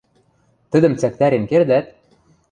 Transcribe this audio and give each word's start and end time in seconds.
Тӹдӹм 0.71 0.93
цӓктӓрен 0.99 1.43
кердӓт? 1.49 1.85